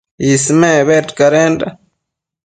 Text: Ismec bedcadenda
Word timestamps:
Ismec 0.31 0.79
bedcadenda 0.87 1.67